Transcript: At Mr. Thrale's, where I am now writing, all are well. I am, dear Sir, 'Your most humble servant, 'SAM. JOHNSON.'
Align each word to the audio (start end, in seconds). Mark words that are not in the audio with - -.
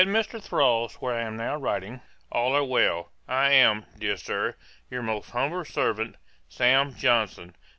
At 0.01 0.07
Mr. 0.07 0.41
Thrale's, 0.41 0.95
where 0.95 1.13
I 1.13 1.21
am 1.21 1.37
now 1.37 1.57
writing, 1.57 2.01
all 2.31 2.55
are 2.55 2.63
well. 2.63 3.11
I 3.27 3.51
am, 3.51 3.85
dear 3.99 4.17
Sir, 4.17 4.55
'Your 4.89 5.03
most 5.03 5.29
humble 5.29 5.63
servant, 5.63 6.15
'SAM. 6.49 6.95
JOHNSON.' 6.95 7.53